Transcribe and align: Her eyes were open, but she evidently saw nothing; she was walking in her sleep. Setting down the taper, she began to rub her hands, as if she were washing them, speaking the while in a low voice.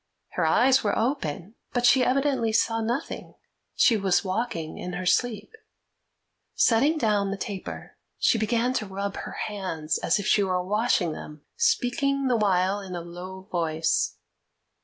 Her 0.29 0.47
eyes 0.47 0.83
were 0.83 0.97
open, 0.97 1.53
but 1.73 1.85
she 1.85 2.03
evidently 2.03 2.51
saw 2.51 2.81
nothing; 2.81 3.35
she 3.75 3.97
was 3.97 4.25
walking 4.25 4.79
in 4.79 4.93
her 4.93 5.05
sleep. 5.05 5.53
Setting 6.55 6.97
down 6.97 7.29
the 7.29 7.37
taper, 7.37 7.97
she 8.17 8.39
began 8.39 8.73
to 8.73 8.87
rub 8.87 9.15
her 9.17 9.33
hands, 9.45 9.99
as 9.99 10.17
if 10.17 10.25
she 10.25 10.41
were 10.41 10.63
washing 10.63 11.11
them, 11.11 11.43
speaking 11.55 12.25
the 12.29 12.35
while 12.35 12.81
in 12.81 12.95
a 12.95 13.01
low 13.01 13.41
voice. 13.51 14.15